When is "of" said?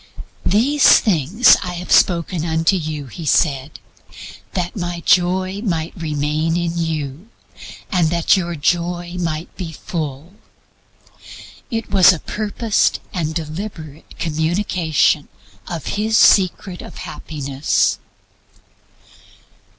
15.67-15.85, 16.81-16.97